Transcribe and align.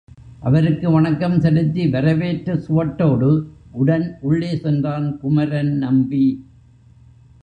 அவருக்கு 0.39 0.91
வணக்கம் 0.91 1.39
செலுத்தி 1.39 1.89
வரவேற்ற 1.89 2.53
சுவட்டோடு 2.53 3.29
உடன் 3.71 4.17
உள்ளே 4.21 4.57
சென்றான் 4.57 5.19
குமரன் 5.19 5.77
நம்பி. 5.77 6.25